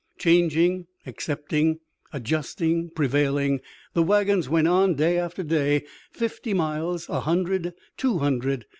Changing, 0.17 0.87
accepting, 1.05 1.79
adjusting, 2.11 2.89
prevailing, 2.89 3.61
the 3.93 4.01
wagons 4.01 4.49
went 4.49 4.67
on, 4.67 4.95
day 4.95 5.19
after 5.19 5.43
day, 5.43 5.83
fifty 6.11 6.55
miles, 6.55 7.07
a 7.07 7.19
hundred, 7.19 7.75
two 7.97 8.17
hundred. 8.17 8.65